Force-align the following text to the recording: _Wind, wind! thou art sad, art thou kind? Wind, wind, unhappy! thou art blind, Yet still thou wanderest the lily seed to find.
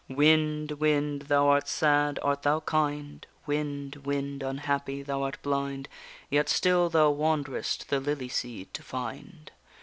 _Wind, 0.09 0.79
wind! 0.79 1.21
thou 1.27 1.49
art 1.49 1.67
sad, 1.67 2.17
art 2.23 2.41
thou 2.41 2.61
kind? 2.61 3.27
Wind, 3.45 3.97
wind, 3.97 4.41
unhappy! 4.41 5.03
thou 5.03 5.21
art 5.21 5.39
blind, 5.43 5.87
Yet 6.27 6.49
still 6.49 6.89
thou 6.89 7.11
wanderest 7.11 7.89
the 7.89 7.99
lily 7.99 8.27
seed 8.29 8.73
to 8.73 8.81
find. 8.81 9.51